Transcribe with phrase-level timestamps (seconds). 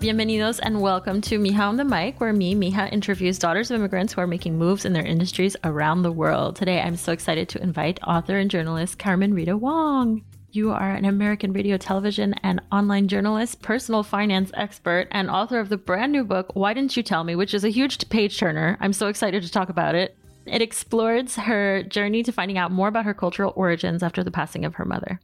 [0.00, 4.12] Bienvenidos and welcome to Mija on the Mic, where me, Mija, interviews daughters of immigrants
[4.12, 6.56] who are making moves in their industries around the world.
[6.56, 10.22] Today, I'm so excited to invite author and journalist Carmen Rita Wong.
[10.50, 15.68] You are an American radio, television, and online journalist, personal finance expert, and author of
[15.68, 18.76] the brand new book, Why Didn't You Tell Me, which is a huge page turner.
[18.80, 20.16] I'm so excited to talk about it.
[20.46, 24.64] It explores her journey to finding out more about her cultural origins after the passing
[24.64, 25.18] of her mother.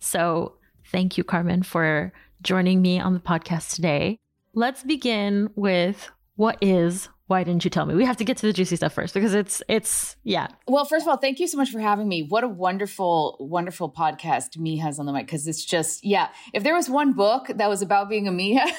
[0.00, 0.56] So,
[0.90, 2.12] thank you, Carmen, for
[2.44, 4.20] joining me on the podcast today.
[4.52, 7.94] Let's begin with what is why didn't you tell me?
[7.94, 10.48] We have to get to the juicy stuff first because it's it's yeah.
[10.68, 12.26] Well, first of all, thank you so much for having me.
[12.28, 16.28] What a wonderful, wonderful podcast me has on the mic because it's just yeah.
[16.52, 18.66] If there was one book that was about being a Mija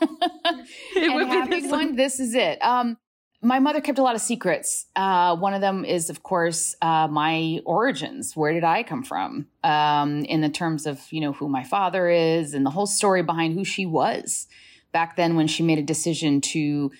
[0.96, 2.62] and having this one, this is it.
[2.62, 2.98] Um,
[3.46, 4.86] my mother kept a lot of secrets.
[4.96, 8.34] Uh, one of them is, of course, uh, my origins.
[8.34, 9.46] Where did I come from?
[9.62, 13.22] Um, in the terms of you know who my father is and the whole story
[13.22, 14.48] behind who she was
[14.90, 16.90] back then when she made a decision to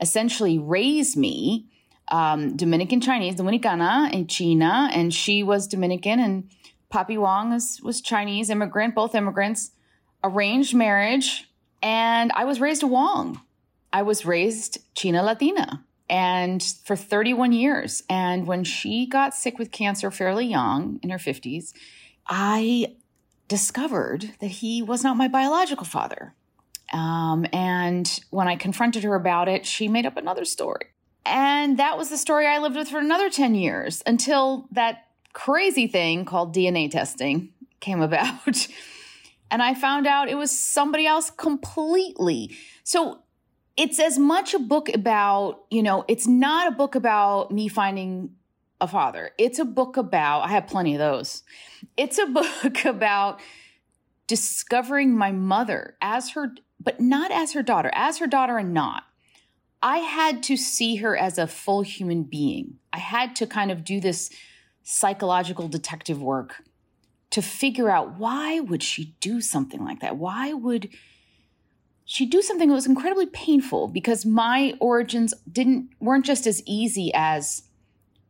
[0.00, 1.68] essentially raise me
[2.08, 6.50] um, Dominican Chinese, Dominicana in China, and she was Dominican, and
[6.92, 9.70] Papi Wong was, was Chinese immigrant, both immigrants,
[10.22, 11.48] arranged marriage,
[11.82, 13.40] and I was raised a Wong.
[13.92, 18.02] I was raised China Latina, and for 31 years.
[18.08, 21.72] And when she got sick with cancer fairly young, in her 50s,
[22.26, 22.94] I
[23.48, 26.34] discovered that he was not my biological father.
[26.92, 30.86] Um, and when I confronted her about it, she made up another story.
[31.26, 35.86] And that was the story I lived with for another 10 years until that crazy
[35.86, 38.68] thing called DNA testing came about.
[39.50, 42.56] and I found out it was somebody else completely.
[42.82, 43.23] So
[43.76, 48.30] it's as much a book about, you know, it's not a book about me finding
[48.80, 49.30] a father.
[49.38, 51.42] It's a book about, I have plenty of those.
[51.96, 52.26] It's a
[52.62, 53.40] book about
[54.26, 59.04] discovering my mother as her but not as her daughter, as her daughter and not.
[59.82, 62.78] I had to see her as a full human being.
[62.92, 64.30] I had to kind of do this
[64.82, 66.62] psychological detective work
[67.30, 70.16] to figure out why would she do something like that?
[70.16, 70.90] Why would
[72.04, 77.10] she do something that was incredibly painful because my origins didn't weren't just as easy
[77.14, 77.62] as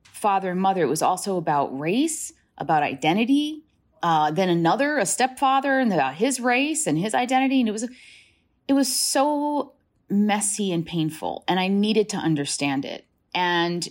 [0.04, 0.82] father and mother.
[0.82, 3.64] It was also about race, about identity,
[4.02, 7.60] uh, then another, a stepfather, and about his race and his identity.
[7.60, 7.88] And it was
[8.68, 9.74] it was so
[10.08, 13.06] messy and painful, and I needed to understand it.
[13.34, 13.88] And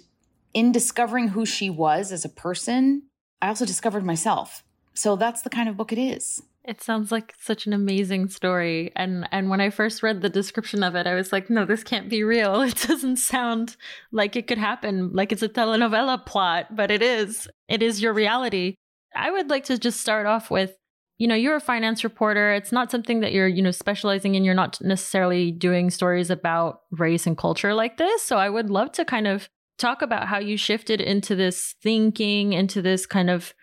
[0.53, 3.03] in discovering who she was as a person,
[3.41, 4.63] I also discovered myself.
[4.93, 6.41] So that's the kind of book it is.
[6.65, 8.91] It sounds like such an amazing story.
[8.95, 11.83] And and when I first read the description of it, I was like, no, this
[11.83, 12.61] can't be real.
[12.73, 13.75] It doesn't sound
[14.11, 17.49] like it could happen, like it's a telenovela plot, but it is.
[17.67, 18.75] It is your reality.
[19.15, 20.75] I would like to just start off with
[21.17, 24.43] you know you're a finance reporter it's not something that you're you know specializing in
[24.43, 28.91] you're not necessarily doing stories about race and culture like this so i would love
[28.91, 29.47] to kind of
[29.77, 33.53] talk about how you shifted into this thinking into this kind of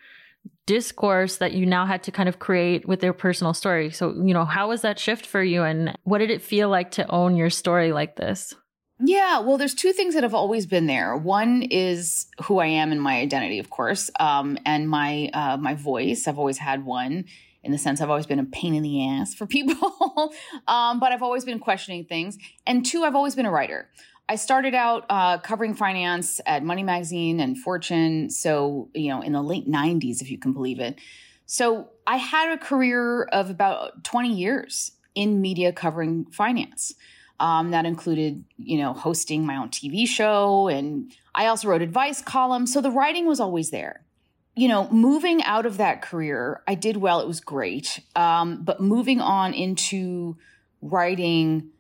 [0.66, 4.32] discourse that you now had to kind of create with their personal story so you
[4.32, 7.34] know how was that shift for you and what did it feel like to own
[7.34, 8.54] your story like this
[9.02, 11.16] yeah, well, there's two things that have always been there.
[11.16, 15.74] One is who I am and my identity, of course, um, and my uh, my
[15.74, 16.28] voice.
[16.28, 17.24] I've always had one
[17.62, 20.32] in the sense I've always been a pain in the ass for people,
[20.68, 22.36] um, but I've always been questioning things.
[22.66, 23.88] And two, I've always been a writer.
[24.30, 28.30] I started out uh, covering finance at Money Magazine and Fortune.
[28.30, 31.00] So, you know, in the late 90s, if you can believe it.
[31.46, 36.94] So I had a career of about 20 years in media covering finance.
[37.40, 40.68] Um, that included, you know, hosting my own TV show.
[40.68, 42.72] And I also wrote advice columns.
[42.72, 44.04] So the writing was always there.
[44.54, 47.18] You know, moving out of that career, I did well.
[47.18, 47.98] It was great.
[48.14, 50.36] Um, but moving on into
[50.80, 51.70] writing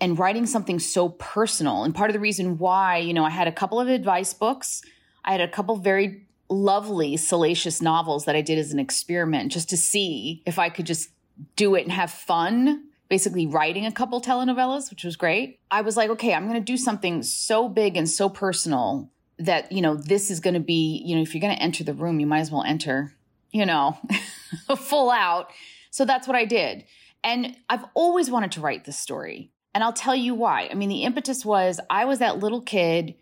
[0.00, 1.84] and writing something so personal.
[1.84, 4.82] And part of the reason why, you know, I had a couple of advice books,
[5.24, 9.68] I had a couple very lovely, salacious novels that I did as an experiment just
[9.70, 11.10] to see if I could just
[11.56, 12.86] do it and have fun.
[13.08, 15.58] Basically, writing a couple telenovelas, which was great.
[15.68, 19.72] I was like, okay, I'm going to do something so big and so personal that,
[19.72, 21.92] you know, this is going to be, you know, if you're going to enter the
[21.92, 23.12] room, you might as well enter,
[23.50, 23.98] you know,
[24.76, 25.50] full out.
[25.90, 26.84] So that's what I did.
[27.24, 29.50] And I've always wanted to write this story.
[29.74, 30.68] And I'll tell you why.
[30.70, 33.14] I mean, the impetus was I was that little kid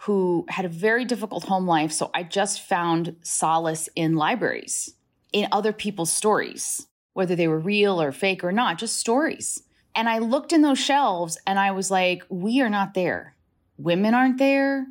[0.00, 1.90] who had a very difficult home life.
[1.90, 4.94] So I just found solace in libraries,
[5.32, 9.62] in other people's stories, whether they were real or fake or not, just stories.
[9.94, 13.34] And I looked in those shelves and I was like, we are not there.
[13.78, 14.86] Women aren't there.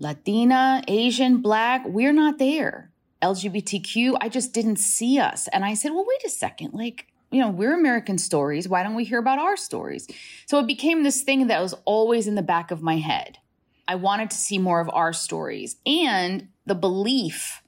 [0.00, 2.90] Latina, Asian, Black, we're not there.
[3.22, 5.48] LGBTQ, I just didn't see us.
[5.48, 6.72] And I said, well, wait a second.
[6.72, 8.68] Like, you know, we're American stories.
[8.68, 10.06] Why don't we hear about our stories?
[10.46, 13.38] So it became this thing that was always in the back of my head.
[13.86, 17.62] I wanted to see more of our stories and the belief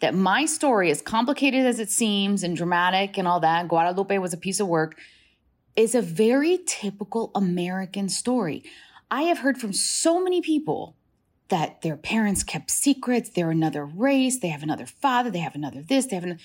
[0.00, 4.34] that my story, as complicated as it seems and dramatic and all that, Guadalupe was
[4.34, 4.98] a piece of work,
[5.76, 8.62] is a very typical American story.
[9.10, 10.96] I have heard from so many people
[11.48, 15.82] that their parents kept secrets, they're another race, they have another father, they have another
[15.82, 16.40] this, they have another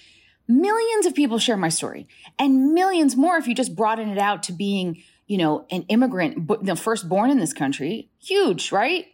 [0.50, 2.08] Millions of people share my story
[2.40, 6.48] and millions more if you just broaden it out to being, you know, an immigrant,
[6.66, 8.10] the first born in this country.
[8.20, 9.06] Huge, right?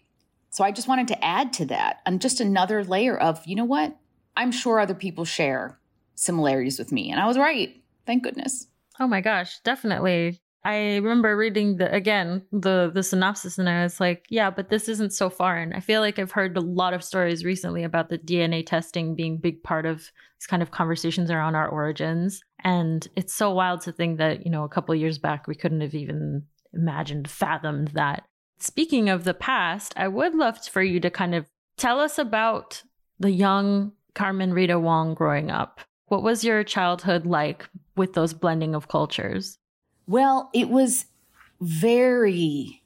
[0.50, 3.66] So I just wanted to add to that and just another layer of, you know
[3.66, 3.98] what?
[4.38, 5.78] I'm sure other people share
[6.16, 7.12] similarities with me.
[7.12, 7.76] And I was right.
[8.06, 8.68] Thank goodness.
[8.98, 10.40] Oh my gosh, definitely.
[10.64, 14.90] I remember reading the again the the synopsis and I was like, yeah, but this
[14.90, 15.74] isn't so foreign.
[15.74, 19.38] I feel like I've heard a lot of stories recently about the DNA testing being
[19.38, 22.42] big part of these kind of conversations around our origins.
[22.64, 25.82] And it's so wild to think that, you know, a couple years back we couldn't
[25.82, 26.44] have even
[26.74, 28.26] imagined, fathomed that.
[28.60, 31.46] Speaking of the past, I would love for you to kind of
[31.78, 32.84] tell us about
[33.20, 35.82] the young Carmen Rita Wong growing up.
[36.08, 39.58] What was your childhood like with those blending of cultures?
[40.08, 41.06] Well, it was
[41.60, 42.82] very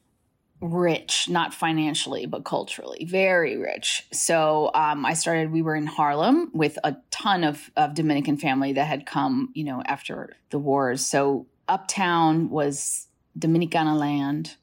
[0.61, 4.05] rich, not financially, but culturally, very rich.
[4.11, 8.73] So um, I started, we were in Harlem with a ton of, of Dominican family
[8.73, 11.05] that had come, you know, after the wars.
[11.05, 13.07] So uptown was
[13.37, 14.55] Dominicana land,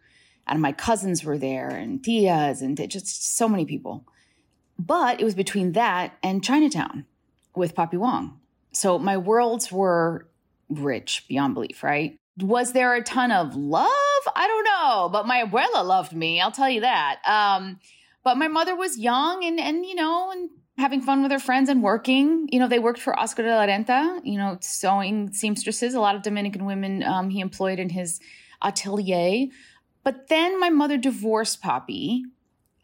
[0.46, 4.04] and my cousins were there, and tias, and just so many people.
[4.78, 7.06] But it was between that and Chinatown
[7.54, 8.38] with Papi Wong.
[8.72, 10.28] So my worlds were
[10.68, 12.18] rich beyond belief, right?
[12.38, 13.90] was there a ton of love?
[14.34, 16.40] I don't know, but my abuela loved me.
[16.40, 17.20] I'll tell you that.
[17.26, 17.78] Um,
[18.24, 21.68] but my mother was young and, and, you know, and having fun with her friends
[21.68, 22.48] and working.
[22.50, 26.16] You know, they worked for Oscar de la Renta, you know, sewing seamstresses, a lot
[26.16, 28.20] of Dominican women um, he employed in his
[28.62, 29.46] atelier.
[30.02, 32.22] But then my mother divorced Papi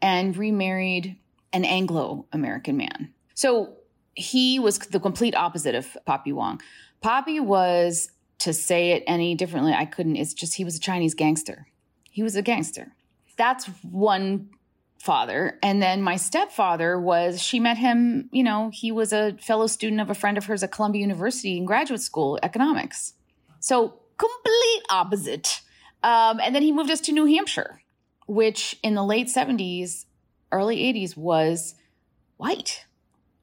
[0.01, 1.17] and remarried
[1.51, 3.13] an Anglo American man.
[3.33, 3.75] So
[4.15, 6.61] he was the complete opposite of Papi Wong.
[7.03, 8.09] Papi was
[8.43, 10.17] to say it any differently, I couldn't.
[10.17, 11.67] It's just he was a Chinese gangster.
[12.09, 12.93] He was a gangster.
[13.37, 14.49] That's one
[14.99, 15.57] father.
[15.63, 20.01] And then my stepfather was, she met him, you know, he was a fellow student
[20.01, 23.13] of a friend of hers at Columbia University in graduate school, economics.
[23.61, 25.61] So complete opposite.
[26.03, 27.81] Um, and then he moved us to New Hampshire,
[28.27, 30.03] which in the late 70s,
[30.51, 31.75] early 80s was
[32.35, 32.85] white.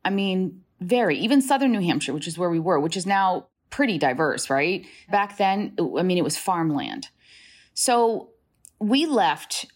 [0.05, 3.47] I mean, very, even southern New Hampshire, which is where we were, which is now
[3.71, 4.87] pretty diverse, right?
[5.11, 7.09] Back then, I mean, it was farmland.
[7.75, 8.31] So
[8.79, 9.67] we left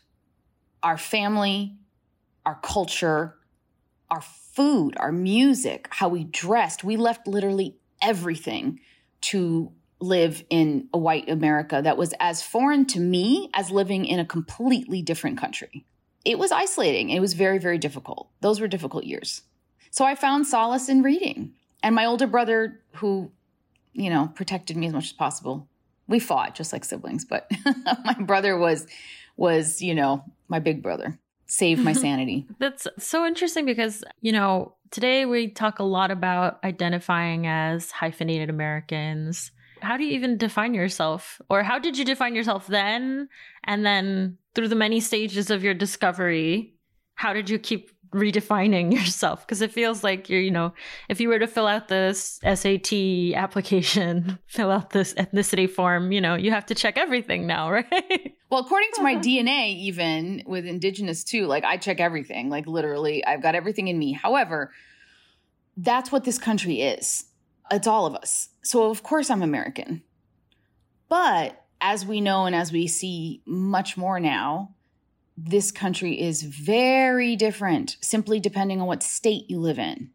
[0.83, 1.77] our family,
[2.45, 3.37] our culture,
[4.11, 6.85] our food, our music, how we dressed.
[6.85, 8.81] We left literally everything
[9.23, 14.21] to live in a white America that was as foreign to me as living in
[14.21, 15.87] a completely different country.
[16.25, 17.11] It was isolating.
[17.11, 18.29] It was very, very difficult.
[18.41, 19.43] Those were difficult years.
[19.91, 21.55] So I found solace in reading.
[21.83, 23.31] And my older brother, who
[23.95, 25.69] you know, protected me as much as possible.
[26.07, 27.51] We fought just like siblings, but
[28.05, 28.87] my brother was
[29.37, 31.19] was, you know, my big brother.
[31.47, 32.47] Saved my sanity.
[32.59, 38.51] That's so interesting because, you know, today we talk a lot about identifying as hyphenated
[38.51, 39.51] Americans.
[39.83, 41.41] how do you even define yourself?
[41.51, 43.29] Or how did you define yourself then?
[43.65, 46.75] And then through the many stages of your discovery,
[47.15, 50.73] how did you keep redefining yourself because it feels like you're you know
[51.09, 52.92] if you were to fill out this SAT
[53.35, 58.37] application fill out this ethnicity form you know you have to check everything now right?
[58.50, 63.25] Well according to my DNA even with indigenous too like I check everything like literally
[63.25, 64.12] I've got everything in me.
[64.12, 64.73] However
[65.76, 67.25] that's what this country is.
[67.71, 68.50] It's all of us.
[68.62, 70.02] So of course I'm American.
[71.09, 74.74] But as we know and as we see much more now
[75.37, 80.11] this country is very different simply depending on what state you live in,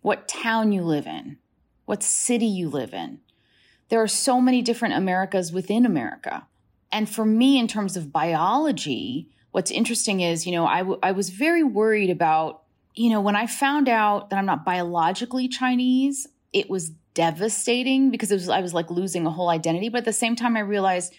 [0.00, 1.38] what town you live in,
[1.84, 3.20] what city you live in.
[3.90, 6.46] There are so many different Americas within America.
[6.90, 11.12] And for me, in terms of biology, what's interesting is, you know, I, w- I
[11.12, 12.62] was very worried about,
[12.94, 18.30] you know, when I found out that I'm not biologically Chinese, it was devastating because
[18.30, 19.88] it was, I was like losing a whole identity.
[19.88, 21.12] But at the same time, I realized,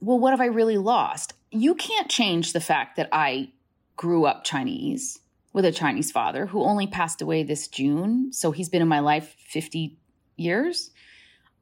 [0.00, 1.34] well, what have I really lost?
[1.50, 3.52] you can't change the fact that I
[3.96, 5.20] grew up Chinese
[5.52, 8.32] with a Chinese father who only passed away this June.
[8.32, 9.96] So he's been in my life 50
[10.36, 10.90] years.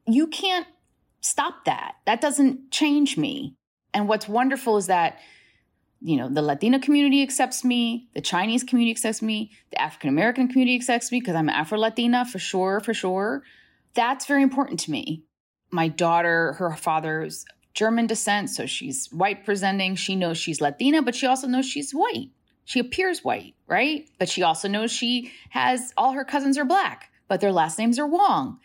[0.05, 0.67] You can't
[1.21, 1.95] stop that.
[2.05, 3.55] That doesn't change me.
[3.93, 5.19] And what's wonderful is that,
[6.01, 10.49] you know, the Latina community accepts me, the Chinese community accepts me, the African American
[10.49, 13.43] community accepts me because I'm Afro Latina for sure, for sure.
[13.93, 15.23] That's very important to me.
[15.71, 19.95] My daughter, her father's German descent, so she's white presenting.
[19.95, 22.29] She knows she's Latina, but she also knows she's white.
[22.63, 24.07] She appears white, right?
[24.17, 27.99] But she also knows she has all her cousins are black, but their last names
[27.99, 28.59] are Wong.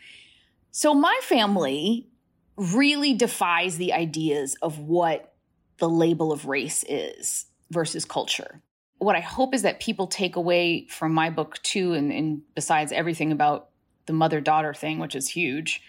[0.71, 2.07] So my family
[2.55, 5.33] really defies the ideas of what
[5.77, 8.61] the label of race is versus culture.
[8.97, 12.93] What I hope is that people take away from my book too, and, and besides
[12.93, 13.69] everything about
[14.05, 15.81] the mother daughter thing, which is huge,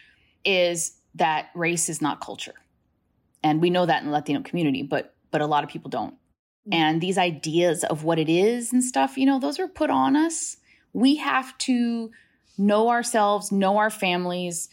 [0.45, 2.55] is that race is not culture
[3.43, 6.15] and we know that in the Latino community, but but a lot of people don't.
[6.69, 6.75] Mm.
[6.75, 10.17] And these ideas of what it is and stuff, you know, those are put on
[10.17, 10.57] us.
[10.93, 12.11] We have to
[12.59, 14.69] know ourselves, know our families,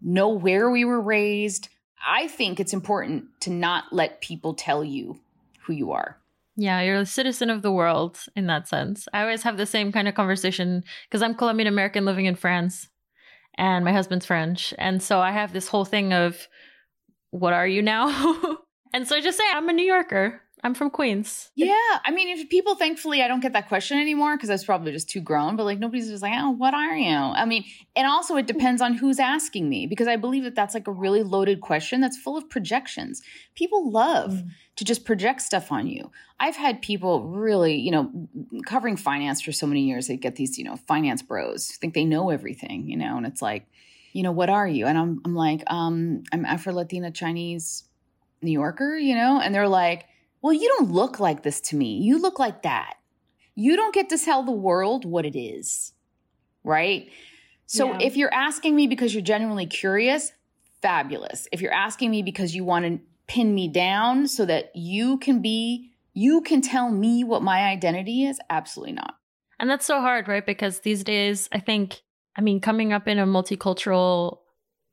[0.00, 1.68] know where we were raised.
[2.06, 5.20] I think it's important to not let people tell you
[5.62, 6.18] who you are.
[6.56, 9.08] Yeah, you're a citizen of the world in that sense.
[9.12, 12.88] I always have the same kind of conversation because I'm Colombian American living in France
[13.54, 14.74] and my husband's French.
[14.76, 16.48] And so I have this whole thing of
[17.32, 18.58] what are you now?
[18.94, 20.40] and so I just say, I'm a New Yorker.
[20.64, 21.50] I'm from Queens.
[21.56, 21.74] Yeah.
[22.04, 24.92] I mean, if people, thankfully, I don't get that question anymore because I was probably
[24.92, 27.16] just too grown, but like nobody's just like, oh, what are you?
[27.16, 27.64] I mean,
[27.96, 30.92] and also it depends on who's asking me because I believe that that's like a
[30.92, 33.22] really loaded question that's full of projections.
[33.56, 34.50] People love mm.
[34.76, 36.12] to just project stuff on you.
[36.38, 38.28] I've had people really, you know,
[38.64, 42.04] covering finance for so many years, they get these, you know, finance bros think they
[42.04, 43.66] know everything, you know, and it's like,
[44.12, 44.86] you know, what are you?
[44.86, 47.84] And I'm, I'm like, um, I'm Afro Latina Chinese
[48.42, 49.40] New Yorker, you know?
[49.40, 50.06] And they're like,
[50.42, 51.98] well, you don't look like this to me.
[51.98, 52.94] You look like that.
[53.54, 55.92] You don't get to tell the world what it is,
[56.64, 57.08] right?
[57.66, 57.98] So yeah.
[58.00, 60.32] if you're asking me because you're genuinely curious,
[60.80, 61.48] fabulous.
[61.52, 65.40] If you're asking me because you want to pin me down so that you can
[65.40, 69.14] be, you can tell me what my identity is, absolutely not.
[69.58, 70.44] And that's so hard, right?
[70.44, 72.02] Because these days, I think
[72.36, 74.38] I mean, coming up in a multicultural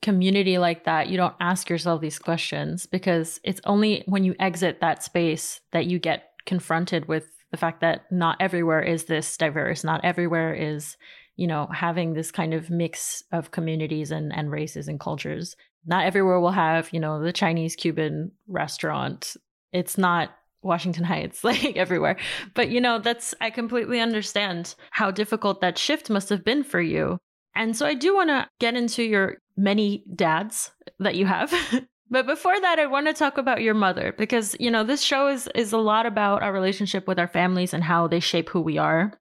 [0.02, 4.82] community like that, you don't ask yourself these questions because it's only when you exit
[4.82, 9.84] that space that you get confronted with the fact that not everywhere is this diverse,
[9.84, 10.98] not everywhere is,
[11.36, 15.56] you know, having this kind of mix of communities and, and races and cultures.
[15.86, 19.36] Not everywhere will have, you know, the Chinese Cuban restaurant.
[19.72, 20.32] It's not
[20.62, 22.18] Washington Heights, like everywhere.
[22.54, 26.82] But, you know, that's, I completely understand how difficult that shift must have been for
[26.82, 27.20] you.
[27.60, 31.54] And so I do want to get into your many dads that you have.
[32.10, 35.28] but before that, I want to talk about your mother because, you know, this show
[35.28, 38.62] is is a lot about our relationship with our families and how they shape who
[38.62, 39.12] we are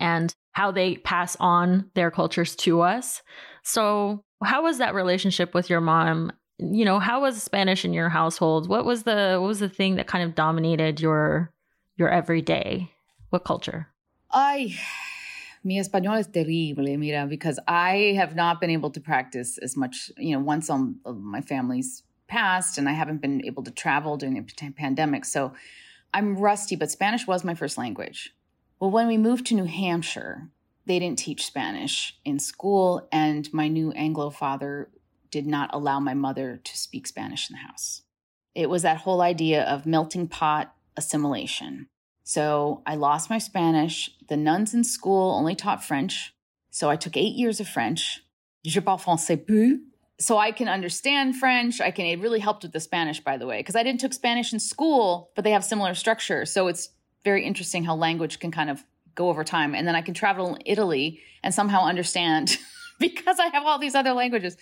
[0.00, 3.20] and how they pass on their cultures to us.
[3.62, 6.32] So, how was that relationship with your mom?
[6.58, 8.70] You know, how was Spanish in your household?
[8.70, 11.52] What was the what was the thing that kind of dominated your
[11.98, 12.90] your everyday?
[13.28, 13.88] What culture?
[14.30, 14.78] I
[15.64, 20.10] mi español es terrible, mira, because I have not been able to practice as much,
[20.16, 24.16] you know, once on uh, my family's passed and I haven't been able to travel
[24.16, 25.24] during the pandemic.
[25.24, 25.52] So
[26.14, 28.34] I'm rusty, but Spanish was my first language.
[28.80, 30.48] Well, when we moved to New Hampshire,
[30.86, 34.90] they didn't teach Spanish in school, and my new Anglo father
[35.30, 38.02] did not allow my mother to speak Spanish in the house.
[38.54, 41.88] It was that whole idea of melting pot assimilation.
[42.24, 44.10] So I lost my Spanish.
[44.28, 46.34] The nuns in school only taught French.
[46.70, 48.22] So I took eight years of French.
[48.64, 49.80] Je parle français peu.
[50.22, 51.80] so I can understand French.
[51.80, 54.14] I can, it really helped with the Spanish, by the way, because I didn't took
[54.14, 56.46] Spanish in school, but they have similar structure.
[56.46, 56.90] So it's
[57.24, 59.74] very interesting how language can kind of go over time.
[59.74, 62.56] And then I can travel in Italy and somehow understand
[62.98, 64.56] because I have all these other languages.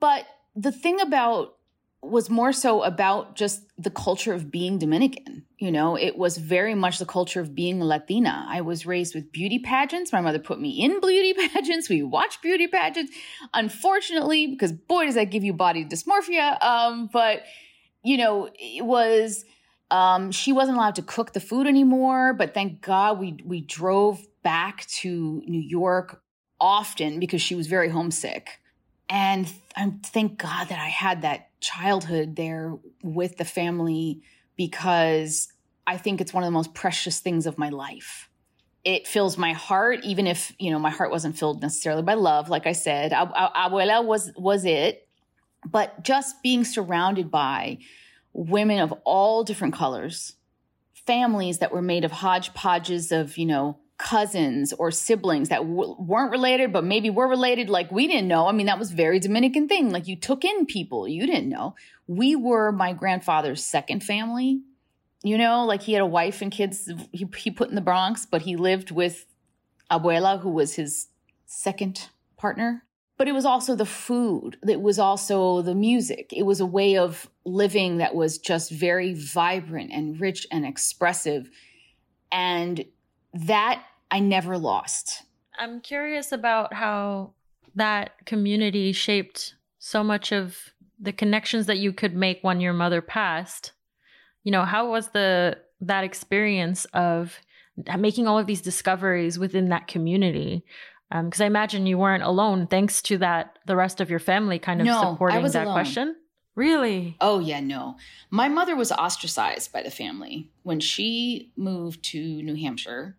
[0.00, 1.56] But the thing about
[2.02, 5.44] was more so about just the culture of being Dominican.
[5.58, 8.46] You know, it was very much the culture of being Latina.
[8.48, 10.12] I was raised with beauty pageants.
[10.12, 11.88] My mother put me in beauty pageants.
[11.88, 13.12] We watched beauty pageants.
[13.52, 16.62] Unfortunately, because boy, does that give you body dysmorphia.
[16.62, 17.42] Um, but,
[18.04, 19.44] you know, it was,
[19.90, 22.32] um, she wasn't allowed to cook the food anymore.
[22.32, 26.22] But thank God we, we drove back to New York
[26.60, 28.60] often because she was very homesick.
[29.08, 34.22] And I thank God that I had that childhood there with the family
[34.56, 35.52] because
[35.86, 38.28] I think it's one of the most precious things of my life.
[38.84, 42.48] It fills my heart, even if, you know, my heart wasn't filled necessarily by love.
[42.48, 45.08] Like I said, abuela was, was it,
[45.68, 47.78] but just being surrounded by
[48.32, 50.36] women of all different colors,
[51.06, 56.30] families that were made of hodgepodges of, you know, cousins or siblings that w- weren't
[56.30, 57.68] related, but maybe were related.
[57.68, 58.46] Like we didn't know.
[58.46, 59.90] I mean, that was very Dominican thing.
[59.90, 61.74] Like you took in people you didn't know.
[62.06, 64.62] We were my grandfather's second family.
[65.22, 68.24] You know, like he had a wife and kids he, he put in the Bronx,
[68.24, 69.26] but he lived with
[69.90, 71.08] abuela, who was his
[71.46, 72.84] second partner.
[73.16, 74.58] But it was also the food.
[74.66, 76.32] It was also the music.
[76.32, 81.50] It was a way of living that was just very vibrant and rich and expressive.
[82.30, 82.84] And
[83.46, 85.22] that I never lost.
[85.58, 87.34] I'm curious about how
[87.74, 90.56] that community shaped so much of
[90.98, 93.72] the connections that you could make when your mother passed.
[94.42, 97.38] You know, how was the that experience of
[97.98, 100.64] making all of these discoveries within that community?
[101.10, 103.58] Because um, I imagine you weren't alone, thanks to that.
[103.66, 105.74] The rest of your family kind of no, supporting that alone.
[105.74, 106.16] question.
[106.54, 107.16] Really?
[107.20, 107.96] Oh, yeah, no.
[108.30, 110.50] My mother was ostracized by the family.
[110.64, 113.16] When she moved to New Hampshire,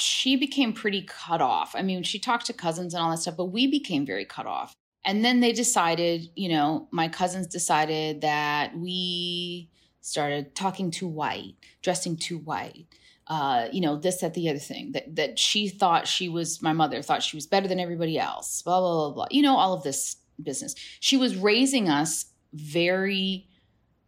[0.00, 1.74] she became pretty cut off.
[1.74, 4.46] I mean, she talked to cousins and all that stuff, but we became very cut
[4.46, 4.72] off.
[5.04, 11.54] And then they decided, you know, my cousins decided that we started talking too white,
[11.82, 12.86] dressing too white.
[13.26, 16.72] Uh, you know, this, that, the other thing that that she thought she was my
[16.72, 18.62] mother thought she was better than everybody else.
[18.62, 19.26] Blah blah blah blah.
[19.30, 20.74] You know, all of this business.
[21.00, 23.48] She was raising us very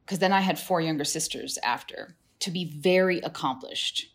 [0.01, 4.15] because then I had four younger sisters after to be very accomplished.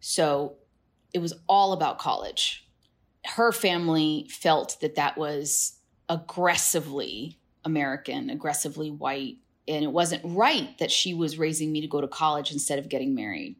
[0.00, 0.57] So
[1.12, 2.66] it was all about college.
[3.24, 9.36] Her family felt that that was aggressively American, aggressively white.
[9.66, 12.88] And it wasn't right that she was raising me to go to college instead of
[12.88, 13.56] getting married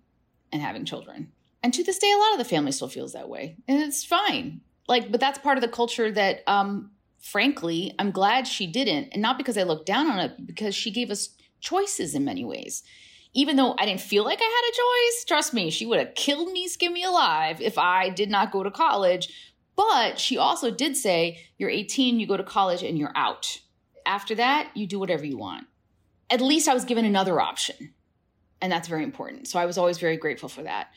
[0.53, 1.33] and having children.
[1.63, 3.57] And to this day, a lot of the family still feels that way.
[3.67, 4.63] And it's fine.
[4.87, 9.11] Like, but that's part of the culture that um, frankly, I'm glad she didn't.
[9.13, 11.31] And not because I looked down on it, because she gave us
[11.61, 12.83] choices in many ways.
[13.39, 16.17] Even though I didn't feel like I had a choice, trust me, she would have
[16.17, 19.29] killed me, skinned me alive if I did not go to college.
[19.77, 23.61] But she also did say, You're 18, you go to college, and you're out.
[24.05, 25.69] After that, you do whatever you want.
[26.29, 27.95] At least I was given another option.
[28.61, 29.47] And that's very important.
[29.47, 30.89] So I was always very grateful for that.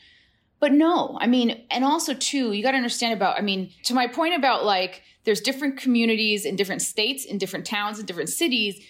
[0.58, 3.94] But no, I mean, and also too, you got to understand about, I mean, to
[3.94, 8.30] my point about like, there's different communities in different states, in different towns, in different
[8.30, 8.84] cities.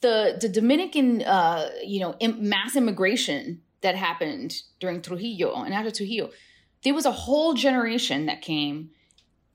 [0.00, 6.30] The the Dominican, uh, you know, mass immigration that happened during Trujillo and after Trujillo,
[6.84, 8.90] there was a whole generation that came,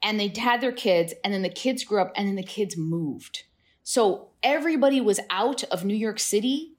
[0.02, 2.76] and they had their kids, and then the kids grew up, and then the kids
[2.78, 3.44] moved.
[3.84, 6.76] So everybody was out of New York City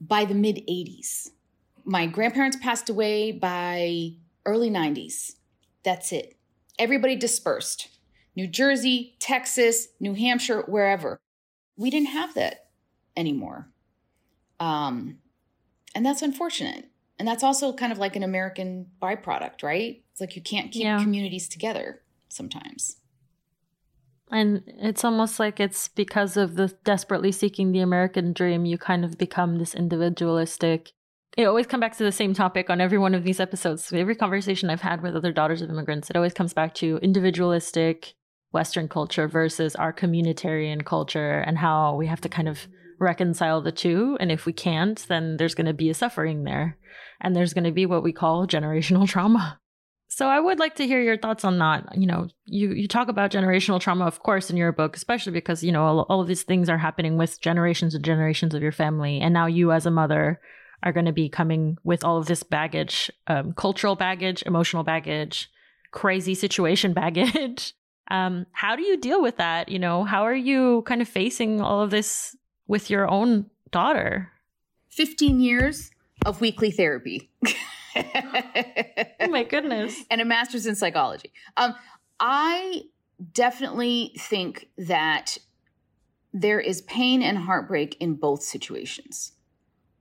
[0.00, 1.30] by the mid 80s.
[1.84, 4.12] My grandparents passed away by
[4.44, 5.36] early 90s.
[5.82, 6.36] That's it.
[6.78, 7.88] Everybody dispersed.
[8.34, 11.18] New Jersey, Texas, New Hampshire, wherever.
[11.76, 12.65] We didn't have that
[13.16, 13.68] anymore.
[14.60, 15.18] Um,
[15.94, 16.90] and that's unfortunate.
[17.18, 20.02] And that's also kind of like an American byproduct, right?
[20.12, 21.02] It's like you can't keep yeah.
[21.02, 22.96] communities together sometimes.
[24.30, 29.04] And it's almost like it's because of the desperately seeking the American dream, you kind
[29.04, 30.92] of become this individualistic
[31.36, 33.92] it always come back to the same topic on every one of these episodes.
[33.92, 38.14] Every conversation I've had with other daughters of immigrants, it always comes back to individualistic
[38.52, 42.66] Western culture versus our communitarian culture and how we have to kind of
[42.98, 44.16] reconcile the two.
[44.20, 46.78] And if we can't, then there's going to be a suffering there.
[47.20, 49.60] And there's going to be what we call generational trauma.
[50.08, 51.96] So I would like to hear your thoughts on that.
[51.96, 55.64] You know, you, you talk about generational trauma, of course, in your book, especially because,
[55.64, 58.72] you know, all, all of these things are happening with generations and generations of your
[58.72, 59.20] family.
[59.20, 60.40] And now you as a mother
[60.82, 65.48] are going to be coming with all of this baggage um, cultural baggage, emotional baggage,
[65.90, 67.74] crazy situation baggage.
[68.08, 69.68] Um, how do you deal with that?
[69.68, 74.32] You know, how are you kind of facing all of this with your own daughter?
[74.90, 75.90] 15 years
[76.24, 77.30] of weekly therapy.
[77.96, 80.04] oh my goodness.
[80.10, 81.32] And a master's in psychology.
[81.56, 81.74] Um,
[82.20, 82.82] I
[83.32, 85.38] definitely think that
[86.32, 89.32] there is pain and heartbreak in both situations.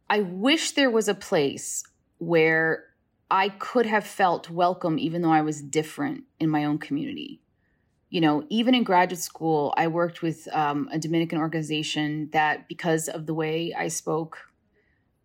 [0.10, 1.84] I wish there was a place
[2.18, 2.86] where
[3.32, 7.42] I could have felt welcome even though I was different in my own community.
[8.16, 13.10] You know, even in graduate school, I worked with um, a Dominican organization that, because
[13.10, 14.38] of the way I spoke,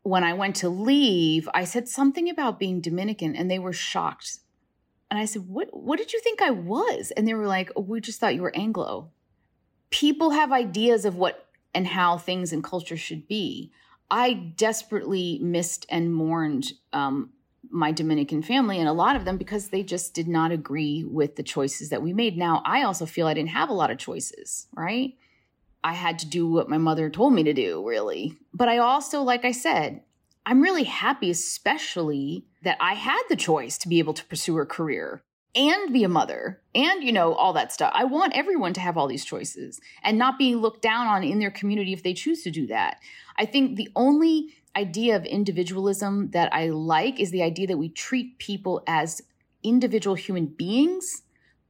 [0.02, 4.38] when I went to leave, I said something about being Dominican and they were shocked.
[5.08, 7.12] And I said, What, what did you think I was?
[7.12, 9.12] And they were like, oh, We just thought you were Anglo.
[9.90, 13.70] People have ideas of what and how things and culture should be.
[14.10, 17.30] I desperately missed and mourned um,
[17.70, 21.36] my Dominican family and a lot of them because they just did not agree with
[21.36, 22.36] the choices that we made.
[22.36, 25.14] Now, I also feel I didn't have a lot of choices, right?
[25.82, 28.36] I had to do what my mother told me to do, really.
[28.52, 30.02] But I also, like I said,
[30.44, 34.66] I'm really happy, especially that I had the choice to be able to pursue a
[34.66, 35.22] career
[35.54, 37.92] and be a mother and, you know, all that stuff.
[37.94, 41.40] I want everyone to have all these choices and not be looked down on in
[41.40, 42.98] their community if they choose to do that.
[43.36, 47.88] I think the only idea of individualism that I like is the idea that we
[47.88, 49.22] treat people as
[49.62, 51.22] individual human beings,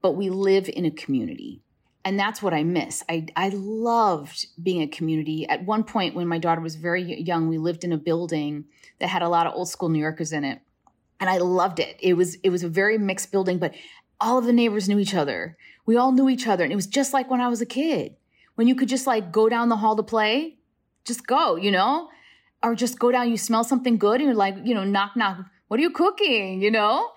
[0.02, 1.62] but we live in a community.
[2.04, 3.02] And that's what I miss.
[3.08, 5.46] I, I loved being a community.
[5.48, 8.64] At one point, when my daughter was very young, we lived in a building
[9.00, 10.60] that had a lot of old school New Yorkers in it.
[11.18, 11.96] And I loved it.
[12.00, 13.74] It was, it was a very mixed building, but
[14.18, 15.56] all of the neighbors knew each other.
[15.84, 16.64] We all knew each other.
[16.64, 18.16] And it was just like when I was a kid,
[18.54, 20.56] when you could just like go down the hall to play,
[21.04, 22.08] just go, you know?
[22.62, 25.38] Or just go down, you smell something good and you're like, you know, knock, knock,
[25.68, 26.60] what are you cooking?
[26.60, 27.10] You know?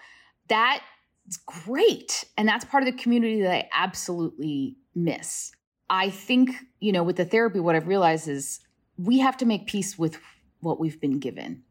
[0.48, 2.26] that's great.
[2.38, 5.52] And that's part of the community that I absolutely miss.
[5.90, 8.60] I think, you know, with the therapy, what I've realized is
[8.98, 10.18] we have to make peace with
[10.60, 11.64] what we've been given.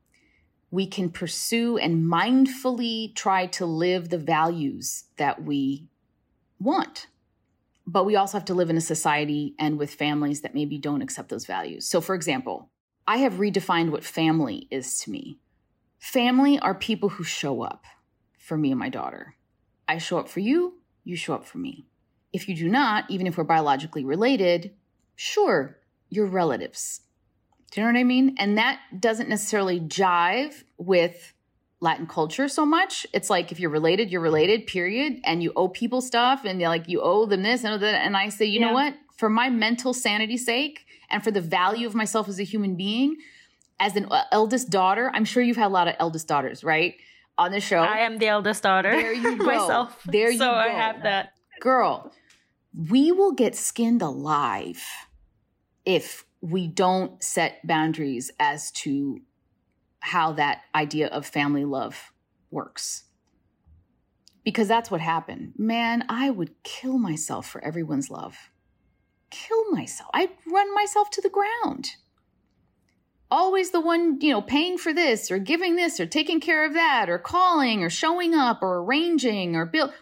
[0.70, 5.88] We can pursue and mindfully try to live the values that we
[6.58, 7.08] want.
[7.86, 11.02] But we also have to live in a society and with families that maybe don't
[11.02, 11.86] accept those values.
[11.86, 12.70] So, for example,
[13.06, 15.38] I have redefined what family is to me.
[15.98, 17.84] Family are people who show up
[18.38, 19.34] for me and my daughter.
[19.88, 21.86] I show up for you, you show up for me.
[22.32, 24.72] If you do not, even if we're biologically related,
[25.16, 27.00] sure, you're relatives.
[27.70, 28.36] Do you know what I mean?
[28.38, 31.32] And that doesn't necessarily jive with
[31.80, 33.06] Latin culture so much.
[33.12, 35.20] It's like if you're related, you're related, period.
[35.24, 37.94] And you owe people stuff and like you owe them this and that.
[38.04, 38.68] And I say, you yeah.
[38.68, 38.94] know what?
[39.16, 43.16] For my mental sanity's sake and for the value of myself as a human being,
[43.78, 46.94] as an uh, eldest daughter, I'm sure you've had a lot of eldest daughters, right?
[47.38, 47.78] on the show.
[47.78, 48.90] I am the eldest daughter.
[48.90, 49.44] There you go.
[49.44, 50.02] Myself.
[50.04, 50.54] There you so go.
[50.54, 51.32] I have that.
[51.60, 52.12] Girl,
[52.74, 54.82] we will get skinned alive
[55.84, 59.20] if we don't set boundaries as to
[60.00, 62.12] how that idea of family love
[62.50, 63.04] works.
[64.44, 65.52] Because that's what happened.
[65.56, 68.36] Man, I would kill myself for everyone's love.
[69.32, 70.08] Kill myself.
[70.14, 71.96] I'd run myself to the ground
[73.32, 76.74] always the one, you know, paying for this or giving this or taking care of
[76.74, 79.92] that or calling or showing up or arranging or bill.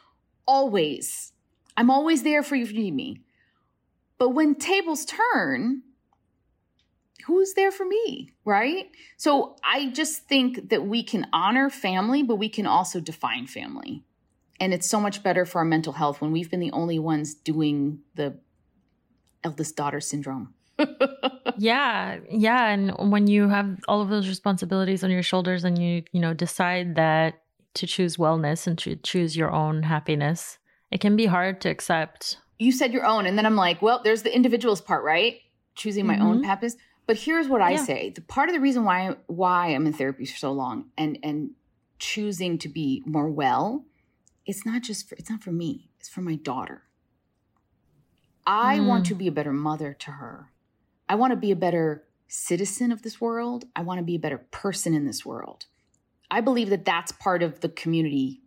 [0.47, 1.33] Always.
[1.77, 3.23] I'm always there for you if you need me.
[4.19, 5.83] But when tables turn,
[7.27, 8.33] who's there for me?
[8.45, 8.91] Right?
[9.17, 14.03] So I just think that we can honor family, but we can also define family.
[14.59, 17.33] And it's so much better for our mental health when we've been the only ones
[17.33, 18.39] doing the
[19.45, 20.55] eldest daughter syndrome.
[21.59, 26.03] yeah, yeah, and when you have all of those responsibilities on your shoulders and you,
[26.13, 27.43] you know, decide that
[27.75, 30.59] to choose wellness and to choose your own happiness,
[30.91, 32.39] it can be hard to accept.
[32.59, 35.41] You said your own and then I'm like, well, there's the individual's part, right?
[35.75, 36.27] Choosing my mm-hmm.
[36.27, 36.77] own happiness.
[37.07, 37.85] But here's what I yeah.
[37.85, 38.11] say.
[38.11, 41.51] The part of the reason why why I'm in therapy for so long and and
[41.99, 43.85] choosing to be more well,
[44.47, 45.91] it's not just for it's not for me.
[45.99, 46.83] It's for my daughter.
[48.47, 48.87] I mm.
[48.87, 50.51] want to be a better mother to her.
[51.09, 53.65] I want to be a better citizen of this world.
[53.75, 55.67] I want to be a better person in this world.
[56.31, 58.43] I believe that that's part of the community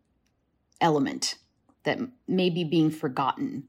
[0.79, 1.36] element
[1.84, 3.67] that may be being forgotten.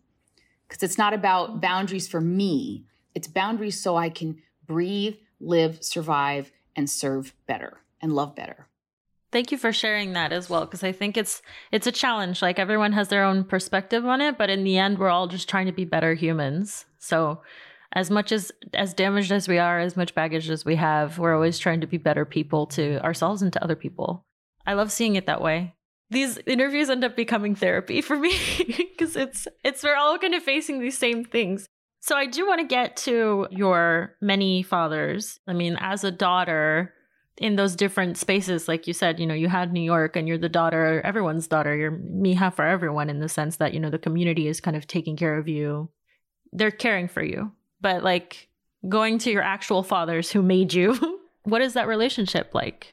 [0.68, 6.52] Because it's not about boundaries for me, it's boundaries so I can breathe, live, survive,
[6.74, 8.68] and serve better and love better.
[9.34, 11.42] Thank you for sharing that as well because I think it's
[11.72, 12.40] it's a challenge.
[12.40, 15.48] Like everyone has their own perspective on it, but in the end we're all just
[15.48, 16.84] trying to be better humans.
[16.98, 17.42] So
[17.94, 21.34] as much as as damaged as we are, as much baggage as we have, we're
[21.34, 24.24] always trying to be better people to ourselves and to other people.
[24.68, 25.74] I love seeing it that way.
[26.10, 30.44] these interviews end up becoming therapy for me because it's it's we're all kind of
[30.44, 31.66] facing these same things.
[32.02, 35.40] So I do want to get to your many fathers.
[35.48, 36.94] I mean, as a daughter
[37.38, 40.38] in those different spaces, like you said, you know, you had New York and you're
[40.38, 41.74] the daughter, everyone's daughter.
[41.74, 44.86] You're Mija for everyone in the sense that, you know, the community is kind of
[44.86, 45.90] taking care of you.
[46.52, 47.52] They're caring for you.
[47.80, 48.48] But like
[48.88, 52.92] going to your actual fathers who made you, what is that relationship like?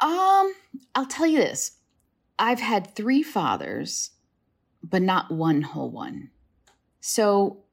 [0.00, 0.52] Um,
[0.94, 1.72] I'll tell you this.
[2.38, 4.10] I've had three fathers,
[4.82, 6.30] but not one whole one.
[7.00, 7.64] So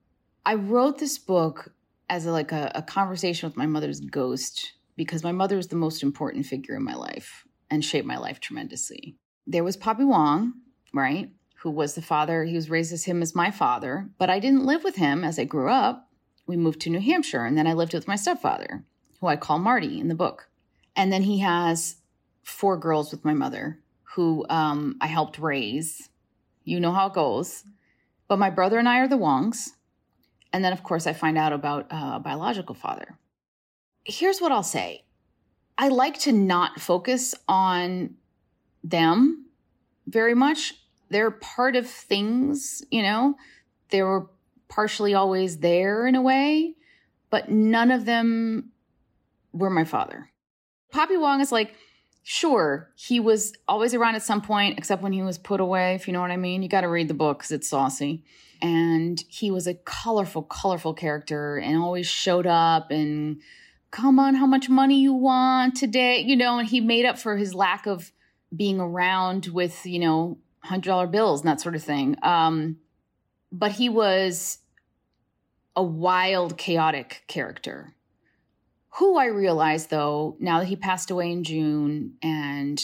[0.46, 1.74] I wrote this book
[2.10, 5.76] as a, like a, a conversation with my mother's ghost because my mother is the
[5.76, 9.16] most important figure in my life and shaped my life tremendously.
[9.48, 10.54] There was Papi Wong,
[10.94, 11.30] right?
[11.60, 14.66] Who was the father, he was raised as him as my father, but I didn't
[14.66, 16.10] live with him as I grew up.
[16.48, 18.84] We moved to New Hampshire and then I lived with my stepfather,
[19.20, 20.50] who I call Marty in the book.
[20.96, 21.98] And then he has
[22.44, 23.80] four girls with my mother,
[24.16, 26.10] who um, I helped raise.
[26.64, 27.64] You know how it goes.
[28.28, 29.72] But my brother and I are the Wongs.
[30.54, 33.18] And then, of course, I find out about uh, a biological father.
[34.06, 35.04] Here's what I'll say
[35.78, 38.16] I like to not focus on
[38.84, 39.48] them
[40.08, 40.76] very much.
[41.10, 43.36] They're part of things, you know,
[43.90, 44.28] they were
[44.68, 46.76] partially always there in a way,
[47.30, 48.72] but none of them
[49.54, 50.32] were my father.
[50.94, 51.76] Papi Wong is like,
[52.24, 56.08] sure, he was always around at some point, except when he was put away, if
[56.08, 56.64] you know what I mean.
[56.64, 58.24] You got to read the book because it's saucy
[58.62, 63.42] and he was a colorful, colorful character and always showed up and
[63.96, 67.38] come on, how much money you want today, you know, and he made up for
[67.38, 68.12] his lack of
[68.54, 72.18] being around with, you know, hundred dollar bills and that sort of thing.
[72.22, 72.78] Um,
[73.54, 74.60] but he was
[75.78, 77.96] a wild, chaotic character.
[78.98, 82.82] Who I realized though, now that he passed away in June and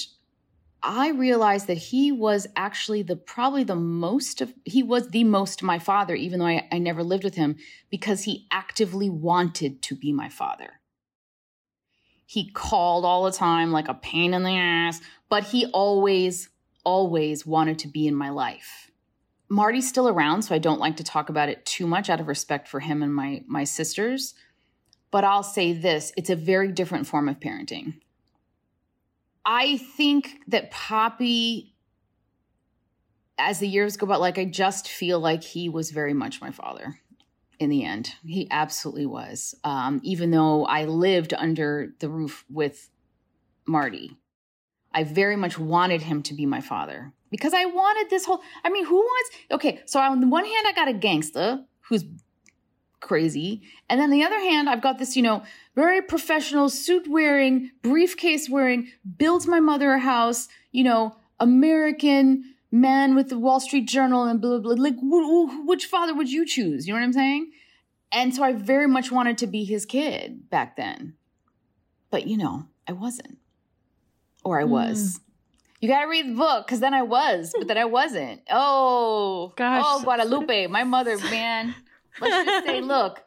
[0.81, 5.61] I realized that he was actually the probably the most of he was the most
[5.61, 7.57] my father, even though I, I never lived with him,
[7.89, 10.80] because he actively wanted to be my father.
[12.31, 16.47] He called all the time like a pain in the ass, but he always,
[16.85, 18.89] always wanted to be in my life.
[19.49, 22.29] Marty's still around, so I don't like to talk about it too much out of
[22.29, 24.33] respect for him and my my sisters.
[25.11, 27.95] But I'll say this, it's a very different form of parenting.
[29.45, 31.73] I think that Papi,
[33.37, 36.51] as the years go by, like I just feel like he was very much my
[36.51, 37.01] father
[37.61, 38.15] in the end.
[38.25, 39.55] He absolutely was.
[39.63, 42.89] Um, even though I lived under the roof with
[43.67, 44.17] Marty,
[44.93, 48.41] I very much wanted him to be my father because I wanted this whole.
[48.65, 49.29] I mean, who wants?
[49.51, 52.03] Okay, so on the one hand, I got a gangster who's
[52.99, 53.61] crazy.
[53.89, 55.43] And then the other hand, I've got this, you know,
[55.75, 63.15] very professional suit wearing, briefcase wearing, builds my mother a house, you know, American man
[63.15, 64.83] with the Wall Street Journal and blah, blah, blah.
[64.83, 64.95] Like,
[65.65, 66.87] which father would you choose?
[66.87, 67.51] You know what I'm saying?
[68.11, 71.15] And so I very much wanted to be his kid back then.
[72.09, 73.37] But, you know, I wasn't.
[74.43, 75.17] Or I was.
[75.17, 75.21] Mm.
[75.81, 78.41] You gotta read the book because then I was, but then I wasn't.
[78.51, 79.83] Oh, gosh.
[79.85, 81.73] Oh, Guadalupe, my mother, man.
[82.19, 83.23] Let's just say, look,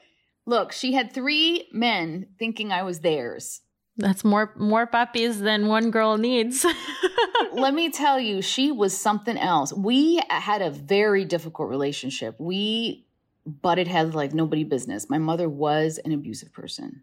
[0.46, 3.62] look, she had three men thinking I was theirs.
[3.96, 6.66] That's more more puppies than one girl needs.
[7.52, 9.72] Let me tell you, she was something else.
[9.72, 12.35] We had a very difficult relationship.
[12.40, 13.07] We
[13.46, 15.09] butted heads like nobody business.
[15.09, 17.02] My mother was an abusive person.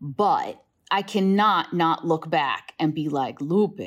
[0.00, 3.80] But I cannot not look back and be like, Lupe.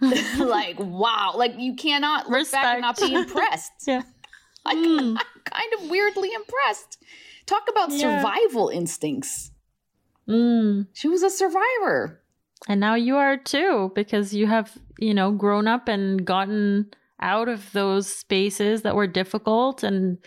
[0.38, 1.32] like, wow.
[1.34, 2.62] Like you cannot look Respect.
[2.62, 3.72] back and not be impressed.
[3.86, 4.02] yeah.
[4.64, 5.16] Like, mm.
[5.18, 7.02] I'm kind of weirdly impressed.
[7.46, 8.18] Talk about yeah.
[8.18, 9.50] survival instincts.
[10.28, 10.86] Mm.
[10.92, 12.22] She was a survivor.
[12.68, 17.48] And now you are too, because you have, you know, grown up and gotten out
[17.48, 19.82] of those spaces that were difficult.
[19.82, 20.18] And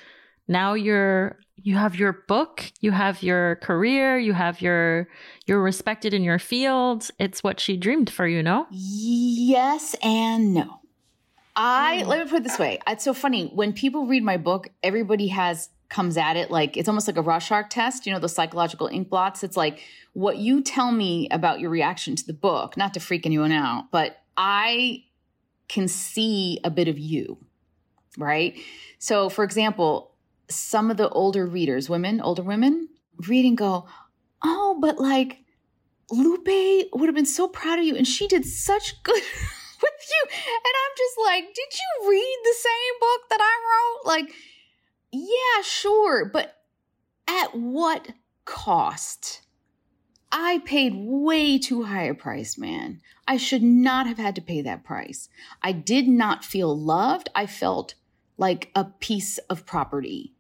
[0.47, 5.07] now you're, you have your book, you have your career, you have your,
[5.45, 7.09] you're respected in your field.
[7.19, 8.67] It's what she dreamed for you, no?
[8.71, 10.79] Yes and no.
[11.55, 12.07] I mm.
[12.07, 12.79] let me put it this way.
[12.87, 14.69] It's so funny when people read my book.
[14.81, 18.05] Everybody has comes at it like it's almost like a Rorschach test.
[18.05, 19.43] You know, the psychological ink blots.
[19.43, 19.81] It's like
[20.13, 22.77] what you tell me about your reaction to the book.
[22.77, 25.03] Not to freak anyone out, but I
[25.67, 27.37] can see a bit of you,
[28.17, 28.57] right?
[28.97, 30.15] So, for example,
[30.49, 32.89] some of the older readers, women, older women,
[33.27, 33.87] read and go,
[34.43, 35.39] "Oh, but like."
[36.11, 39.13] Lupe would have been so proud of you, and she did such good
[39.81, 40.23] with you.
[40.27, 44.07] And I'm just like, did you read the same book that I wrote?
[44.07, 44.33] Like,
[45.11, 46.25] yeah, sure.
[46.25, 46.55] But
[47.27, 48.09] at what
[48.45, 49.41] cost?
[50.31, 53.01] I paid way too high a price, man.
[53.27, 55.29] I should not have had to pay that price.
[55.63, 57.29] I did not feel loved.
[57.33, 57.95] I felt
[58.37, 60.33] like a piece of property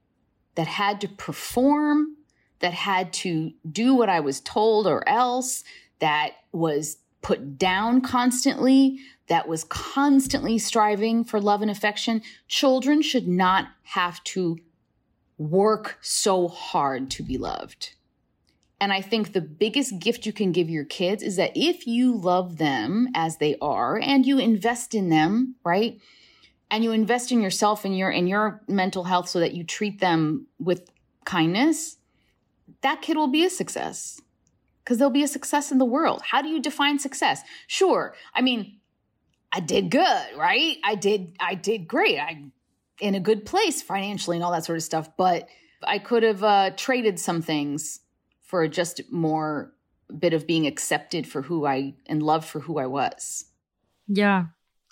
[0.55, 2.17] that had to perform,
[2.59, 5.63] that had to do what I was told or else,
[5.99, 12.21] that was put down constantly, that was constantly striving for love and affection.
[12.47, 14.57] Children should not have to
[15.37, 17.93] work so hard to be loved.
[18.81, 22.15] And I think the biggest gift you can give your kids is that if you
[22.15, 25.99] love them as they are and you invest in them, right?
[26.71, 29.99] And you invest in yourself and your in your mental health so that you treat
[29.99, 30.89] them with
[31.25, 31.97] kindness,
[32.81, 34.21] that kid will be a success.
[34.89, 36.23] Cuz they'll be a success in the world.
[36.23, 37.43] How do you define success?
[37.67, 38.15] Sure.
[38.33, 38.79] I mean,
[39.51, 40.77] I did good, right?
[40.83, 42.19] I did I did great.
[42.19, 42.53] I'm
[42.99, 45.47] in a good place financially and all that sort of stuff, but
[45.83, 47.99] I could have uh, traded some things
[48.41, 49.73] for just more
[50.17, 53.45] bit of being accepted for who I and loved for who I was.
[54.07, 54.45] Yeah.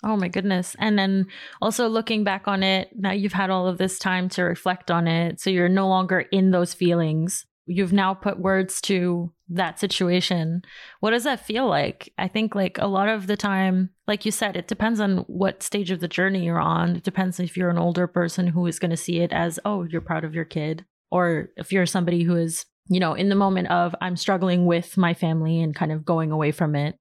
[0.04, 0.76] Oh my goodness.
[0.78, 1.26] And then
[1.60, 5.08] also looking back on it, now you've had all of this time to reflect on
[5.08, 5.40] it.
[5.40, 7.46] So you're no longer in those feelings.
[7.68, 10.62] You've now put words to that situation.
[11.00, 12.12] What does that feel like?
[12.18, 15.62] I think like a lot of the time, like you said, it depends on what
[15.62, 16.96] stage of the journey you're on.
[16.96, 19.84] It depends if you're an older person who is going to see it as, oh,
[19.84, 20.84] you're proud of your kid.
[21.10, 24.96] Or if you're somebody who is you know, in the moment of I'm struggling with
[24.96, 26.96] my family and kind of going away from it,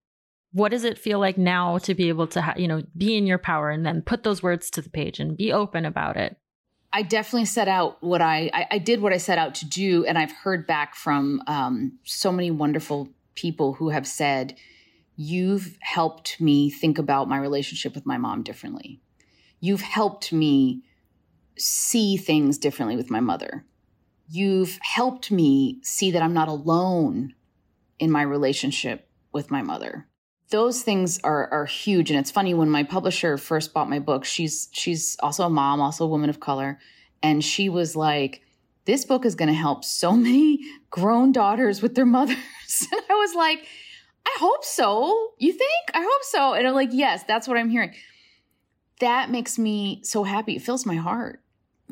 [0.52, 3.26] what does it feel like now to be able to, ha- you know, be in
[3.26, 6.38] your power and then put those words to the page and be open about it?
[6.94, 10.06] I definitely set out what I, I, I did what I set out to do,
[10.06, 14.56] and I've heard back from um, so many wonderful people who have said,
[15.16, 19.02] "You've helped me think about my relationship with my mom differently.
[19.60, 20.84] You've helped me
[21.58, 23.66] see things differently with my mother.
[24.30, 27.34] You've helped me see that I'm not alone
[28.00, 30.08] in my relationship with my mother.
[30.50, 34.26] Those things are are huge and it's funny when my publisher first bought my book,
[34.26, 36.80] she's she's also a mom, also a woman of color,
[37.22, 38.42] and she was like
[38.88, 42.38] this book is going to help so many grown daughters with their mothers.
[42.92, 43.60] and I was like,
[44.26, 45.34] I hope so.
[45.38, 45.92] You think?
[45.94, 46.54] I hope so.
[46.54, 47.94] And I'm like, yes, that's what I'm hearing.
[49.02, 50.56] That makes me so happy.
[50.56, 51.42] It fills my heart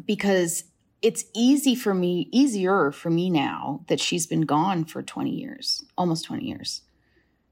[0.05, 0.63] because
[1.01, 5.83] it's easy for me, easier for me now that she's been gone for 20 years,
[5.97, 6.81] almost 20 years,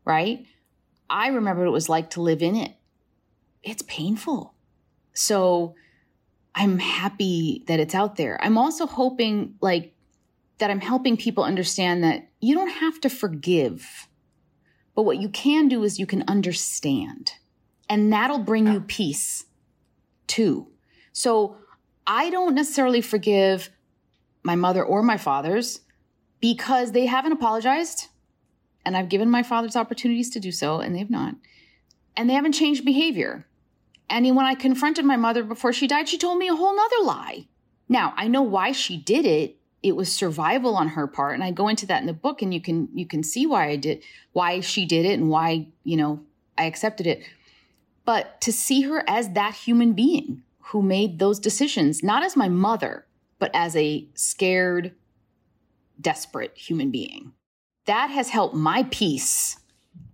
[0.05, 0.45] right?
[1.09, 2.73] I remember what it was like to live in it.
[3.61, 4.53] It's painful.
[5.13, 5.75] So
[6.55, 8.39] I'm happy that it's out there.
[8.43, 9.95] I'm also hoping, like,
[10.59, 14.07] that I'm helping people understand that you don't have to forgive,
[14.95, 17.33] but what you can do is you can understand,
[17.89, 19.45] and that'll bring you peace
[20.27, 20.67] too.
[21.11, 21.57] So
[22.05, 23.69] I don't necessarily forgive
[24.43, 25.81] my mother or my father's
[26.39, 28.07] because they haven't apologized.
[28.85, 31.35] And I've given my fathers opportunities to do so, and they've not.
[32.15, 33.47] And they haven't changed behavior.
[34.09, 37.03] And when I confronted my mother before she died, she told me a whole nother
[37.03, 37.47] lie.
[37.89, 39.57] Now, I know why she did it.
[39.81, 41.33] It was survival on her part.
[41.33, 43.67] And I go into that in the book and you can you can see why
[43.67, 46.21] I did why she did it and why, you know,
[46.57, 47.23] I accepted it.
[48.05, 52.49] But to see her as that human being who made those decisions, not as my
[52.49, 53.05] mother,
[53.39, 54.93] but as a scared,
[55.99, 57.33] desperate human being.
[57.85, 59.59] That has helped my peace.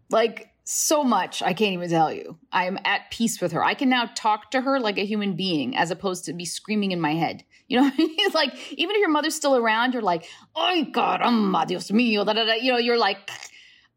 [0.09, 2.37] Like so much, I can't even tell you.
[2.51, 3.63] I am at peace with her.
[3.63, 6.91] I can now talk to her like a human being as opposed to be screaming
[6.91, 7.43] in my head.
[7.67, 7.91] You know?
[7.97, 12.25] It's like, even if your mother's still around, you're like, oh God, oh, Dios mío,
[12.25, 12.53] da, da, da.
[12.53, 13.29] you know, you're like,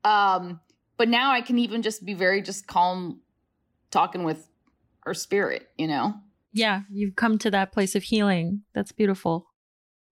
[0.05, 0.61] um,
[0.97, 3.21] but now I can even just be very just calm
[3.91, 4.49] talking with
[5.01, 6.15] her spirit, you know?
[6.53, 8.63] Yeah, you've come to that place of healing.
[8.75, 9.52] That's beautiful.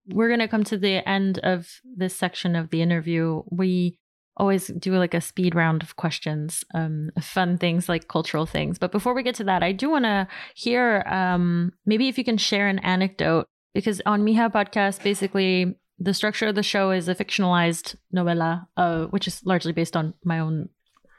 [0.06, 3.42] We're going to come to the end of this section of the interview.
[3.50, 3.98] We
[4.36, 8.78] always do like a speed round of questions, um, fun things like cultural things.
[8.78, 12.24] But before we get to that, I do want to hear um, maybe if you
[12.24, 17.08] can share an anecdote, because on Mija podcast, basically the structure of the show is
[17.08, 20.70] a fictionalized novella, uh, which is largely based on my own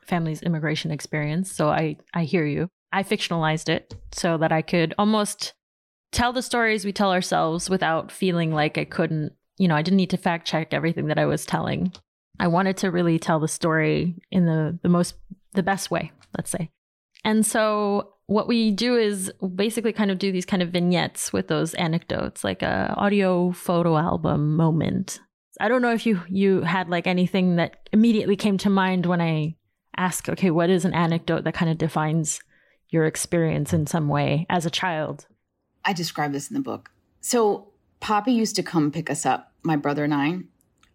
[0.08, 1.52] family's immigration experience.
[1.52, 2.68] So I I hear you.
[2.92, 5.54] I fictionalized it so that I could almost
[6.12, 9.98] tell the stories we tell ourselves without feeling like I couldn't, you know, I didn't
[9.98, 11.94] need to fact check everything that I was telling.
[12.40, 15.16] I wanted to really tell the story in the the most
[15.54, 16.70] the best way, let's say.
[17.24, 21.48] And so what we do is basically kind of do these kind of vignettes with
[21.50, 25.20] those anecdotes, like a audio photo album moment.
[25.60, 29.22] I don't know if you you had like anything that immediately came to mind when
[29.22, 29.56] I
[29.98, 32.40] ask, okay, what is an anecdote that kind of defines
[32.90, 35.28] your experience in some way as a child.
[35.86, 36.92] I describe this in the book.
[37.22, 37.68] So,
[38.02, 40.40] Papi used to come pick us up, my brother and I,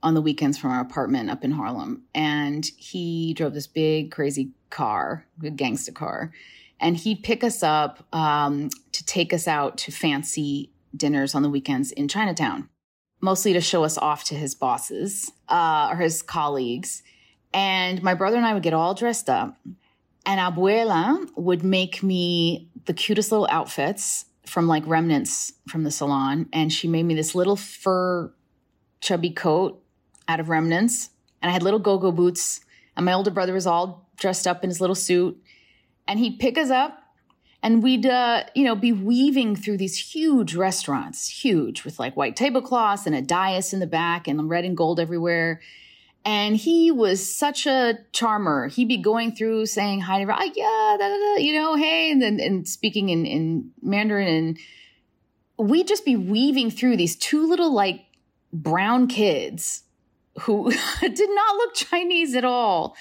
[0.02, 2.02] on the weekends from our apartment up in Harlem.
[2.14, 6.32] And he drove this big, crazy car, a gangster car.
[6.80, 11.50] And he'd pick us up um, to take us out to fancy dinners on the
[11.50, 12.68] weekends in Chinatown,
[13.20, 17.02] mostly to show us off to his bosses uh, or his colleagues.
[17.54, 19.56] And my brother and I would get all dressed up.
[20.26, 26.48] And Abuela would make me the cutest little outfits from like remnants from the salon.
[26.52, 28.32] And she made me this little fur
[29.00, 29.82] chubby coat
[30.28, 31.10] out of remnants.
[31.42, 32.60] And I had little go go boots.
[32.96, 35.40] And my older brother was all dressed up in his little suit.
[36.08, 37.02] And he'd pick us up
[37.62, 42.36] and we'd, uh, you know, be weaving through these huge restaurants, huge with like white
[42.36, 45.60] tablecloths and a dais in the back and red and gold everywhere.
[46.26, 48.66] And he was such a charmer.
[48.66, 52.10] He'd be going through saying hi to, ah, yeah, da, da, da, you know, hey,
[52.10, 54.26] and then and speaking in, in Mandarin.
[55.56, 58.06] And we'd just be weaving through these two little like
[58.52, 59.84] brown kids
[60.40, 62.96] who did not look Chinese at all.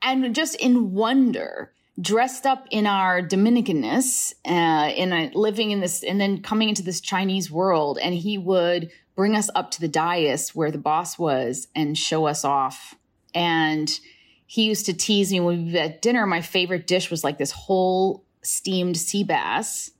[0.00, 6.02] And just in wonder, dressed up in our Dominicanness, uh, in a, living in this,
[6.02, 7.98] and then coming into this Chinese world.
[8.00, 12.28] And he would bring us up to the dais where the boss was and show
[12.28, 12.94] us off.
[13.34, 13.98] And
[14.46, 16.24] he used to tease me when we were at dinner.
[16.24, 19.90] My favorite dish was like this whole steamed sea bass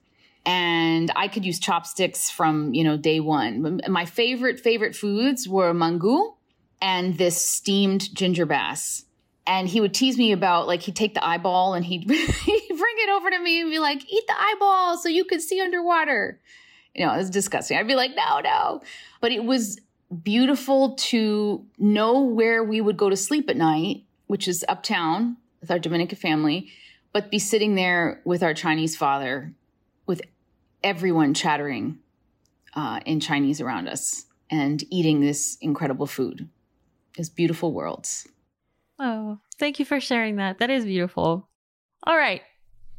[0.47, 3.81] and I could use chopsticks from, you know, day one.
[3.89, 6.37] My favorite, favorite foods were mango
[6.81, 9.05] and this steamed ginger bass.
[9.49, 12.97] And he would tease me about, like, he'd take the eyeball and he'd, he'd bring
[12.99, 16.39] it over to me and be like, eat the eyeball so you could see underwater.
[16.95, 17.77] You know, it was disgusting.
[17.79, 18.81] I'd be like, no, no.
[19.21, 19.81] But it was
[20.23, 25.71] beautiful to know where we would go to sleep at night, which is uptown with
[25.71, 26.71] our Dominican family,
[27.13, 29.53] but be sitting there with our Chinese father
[30.07, 30.23] with
[30.83, 31.99] everyone chattering
[32.75, 36.49] uh, in Chinese around us and eating this incredible food.
[37.17, 38.27] It's beautiful worlds.
[38.99, 40.59] Oh, thank you for sharing that.
[40.59, 41.49] That is beautiful.
[42.05, 42.43] All right.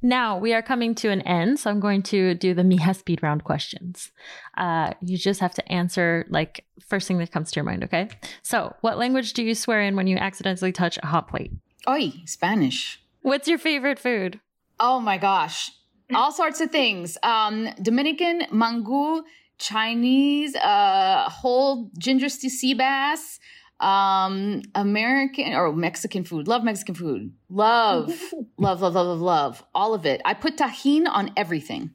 [0.01, 3.21] Now we are coming to an end, so I'm going to do the Mija speed
[3.21, 4.11] round questions.
[4.57, 8.09] Uh, you just have to answer like first thing that comes to your mind, okay?
[8.41, 11.51] So, what language do you swear in when you accidentally touch a hot plate?
[11.87, 13.01] Oi, Spanish.
[13.21, 14.39] What's your favorite food?
[14.79, 15.71] Oh my gosh
[16.13, 17.17] all sorts of things.
[17.23, 19.23] Um, Dominican, mango,
[19.57, 23.39] Chinese, uh, whole ginger sea bass,
[23.79, 26.47] um, American or Mexican food.
[26.47, 27.33] Love Mexican food.
[27.49, 28.09] Love,
[28.57, 29.63] love, love, love, love, love.
[29.73, 30.21] All of it.
[30.25, 31.91] I put Tajín on everything.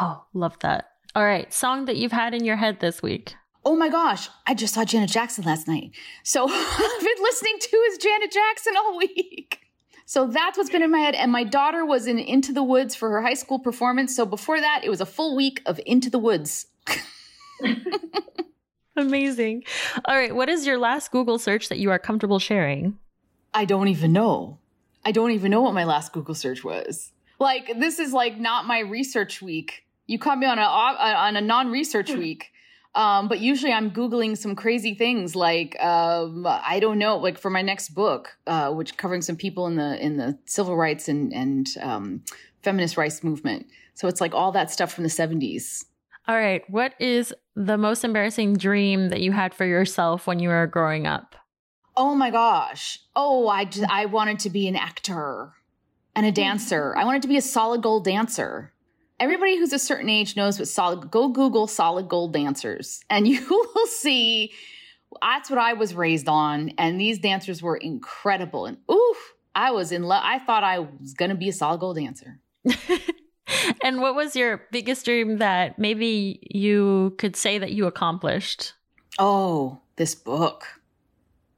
[0.00, 0.90] Oh, love that.
[1.14, 1.52] All right.
[1.52, 3.34] Song that you've had in your head this week.
[3.64, 5.90] Oh my gosh, I just saw Janet Jackson last night.
[6.22, 9.60] So I've been listening to is Janet Jackson all week.
[10.06, 11.14] So that's what's been in my head.
[11.14, 14.16] And my daughter was in Into the Woods for her high school performance.
[14.16, 16.66] So before that, it was a full week of Into the Woods.
[18.98, 19.64] Amazing.
[20.04, 20.34] All right.
[20.34, 22.98] What is your last Google search that you are comfortable sharing?
[23.54, 24.58] I don't even know.
[25.04, 27.12] I don't even know what my last Google search was.
[27.38, 29.84] Like, this is like not my research week.
[30.06, 32.50] You caught me on a on a non research week.
[32.94, 37.50] Um, but usually I'm Googling some crazy things like, um, I don't know, like for
[37.50, 41.32] my next book, uh, which covering some people in the, in the civil rights and,
[41.32, 42.22] and, um,
[42.62, 43.66] feminist rights movement.
[43.94, 45.84] So it's like all that stuff from the 70s.
[46.28, 46.62] All right.
[46.68, 51.06] What is the most embarrassing dream that you had for yourself when you were growing
[51.06, 51.34] up?
[51.96, 53.00] Oh my gosh.
[53.16, 55.54] Oh, I just, I wanted to be an actor
[56.14, 56.94] and a dancer.
[56.96, 58.72] I wanted to be a solid gold dancer
[59.20, 63.44] everybody who's a certain age knows what solid go google solid gold dancers and you
[63.48, 64.52] will see
[65.22, 69.92] that's what i was raised on and these dancers were incredible and oof i was
[69.92, 72.40] in love i thought i was going to be a solid gold dancer
[73.82, 78.74] and what was your biggest dream that maybe you could say that you accomplished
[79.18, 80.66] oh this book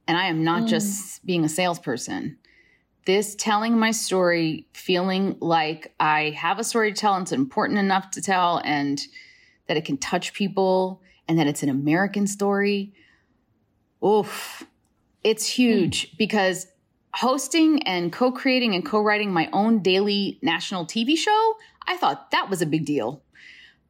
[0.07, 0.67] and i am not mm.
[0.67, 2.37] just being a salesperson
[3.05, 7.79] this telling my story, feeling like I have a story to tell and it's important
[7.79, 9.01] enough to tell and
[9.67, 12.93] that it can touch people and that it's an American story.
[14.05, 14.67] Oof.
[15.23, 16.17] It's huge mm.
[16.17, 16.67] because
[17.15, 21.55] hosting and co creating and co writing my own daily national TV show,
[21.87, 23.23] I thought that was a big deal.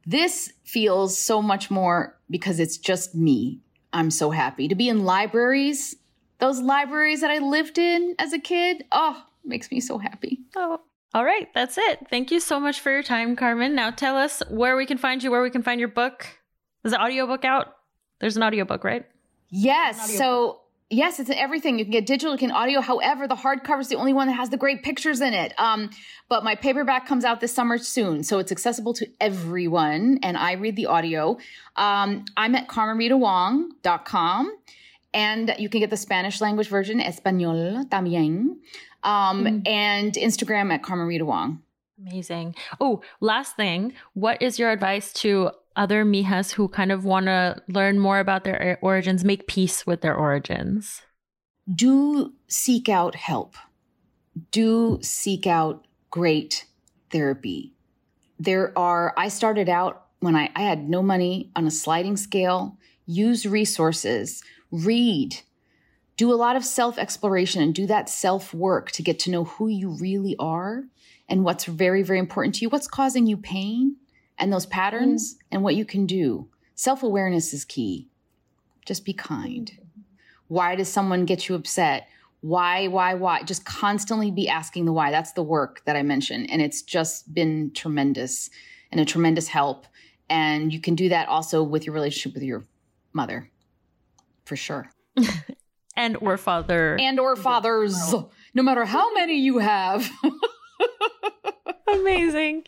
[0.06, 3.60] This feels so much more because it's just me.
[3.92, 5.96] I'm so happy to be in libraries
[6.42, 8.84] those libraries that I lived in as a kid.
[8.90, 10.40] Oh, makes me so happy.
[10.56, 10.80] Oh.
[11.14, 12.08] All right, that's it.
[12.10, 13.76] Thank you so much for your time, Carmen.
[13.76, 16.26] Now tell us where we can find you, where we can find your book.
[16.82, 17.76] Is the audiobook out?
[18.18, 19.06] There's an audiobook, right?
[19.50, 20.18] Yes.
[20.18, 20.61] So
[20.92, 21.78] yes, it's everything.
[21.78, 22.80] You can get digital, you can audio.
[22.80, 25.52] However, the hardcover is the only one that has the great pictures in it.
[25.58, 25.90] Um,
[26.28, 30.18] but my paperback comes out this summer soon, so it's accessible to everyone.
[30.22, 31.38] And I read the audio.
[31.76, 34.56] Um, I'm at carmenritawong.com.
[35.14, 38.56] and you can get the Spanish language version, Español también,
[39.02, 39.68] um, mm.
[39.68, 41.62] and Instagram at Carmen Rita Wong.
[42.00, 42.54] Amazing.
[42.80, 43.92] Oh, last thing.
[44.14, 48.44] What is your advice to other mijas who kind of want to learn more about
[48.44, 51.02] their origins, make peace with their origins?
[51.72, 53.56] Do seek out help.
[54.50, 56.66] Do seek out great
[57.10, 57.74] therapy.
[58.38, 62.78] There are, I started out when I, I had no money on a sliding scale,
[63.06, 65.40] use resources, read,
[66.16, 69.44] do a lot of self exploration and do that self work to get to know
[69.44, 70.84] who you really are
[71.28, 73.96] and what's very, very important to you, what's causing you pain
[74.38, 75.38] and those patterns, mm.
[75.52, 76.48] and what you can do.
[76.74, 78.08] Self awareness is key.
[78.86, 79.70] Just be kind.
[80.48, 82.08] Why does someone get you upset?
[82.40, 83.44] Why, why, why?
[83.44, 85.10] Just constantly be asking the why.
[85.10, 86.50] That's the work that I mentioned.
[86.50, 88.50] And it's just been tremendous
[88.90, 89.86] and a tremendous help.
[90.28, 92.64] And you can do that also with your relationship with your
[93.12, 93.50] mother,
[94.44, 94.90] for sure.
[95.96, 96.96] and or father.
[97.00, 97.96] And or fathers,
[98.54, 100.10] no matter how many you have.
[101.92, 102.64] Amazing.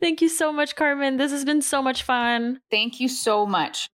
[0.00, 1.16] Thank you so much, Carmen.
[1.16, 2.60] This has been so much fun.
[2.70, 3.88] Thank you so much.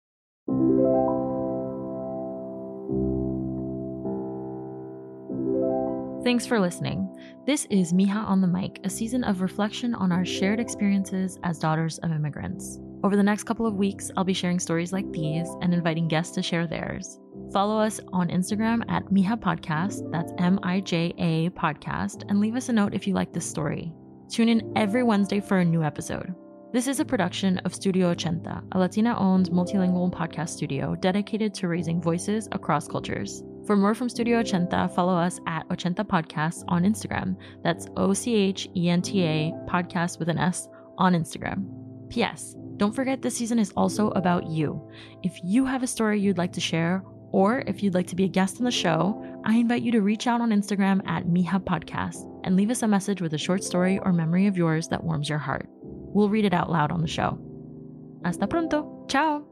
[6.24, 7.08] Thanks for listening.
[7.46, 11.58] This is Mija on the Mic, a season of reflection on our shared experiences as
[11.58, 12.78] daughters of immigrants.
[13.02, 16.32] Over the next couple of weeks, I'll be sharing stories like these and inviting guests
[16.36, 17.18] to share theirs.
[17.52, 22.54] Follow us on Instagram at Mija Podcast, that's M I J A Podcast, and leave
[22.54, 23.92] us a note if you like this story.
[24.32, 26.34] Tune in every Wednesday for a new episode.
[26.72, 31.68] This is a production of Studio Ochenta, a Latina owned multilingual podcast studio dedicated to
[31.68, 33.44] raising voices across cultures.
[33.66, 37.36] For more from Studio Ochenta, follow us at Ochenta Podcasts on Instagram.
[37.62, 40.66] That's O C H E N T A podcast with an S
[40.96, 41.66] on Instagram.
[42.08, 42.56] P.S.
[42.78, 44.80] Don't forget this season is also about you.
[45.22, 48.24] If you have a story you'd like to share, or if you'd like to be
[48.24, 51.62] a guest on the show, I invite you to reach out on Instagram at Mija
[51.62, 55.04] Podcast and leave us a message with a short story or memory of yours that
[55.04, 55.66] warms your heart.
[55.82, 57.38] We'll read it out loud on the show.
[58.24, 59.06] Hasta pronto.
[59.08, 59.51] Ciao.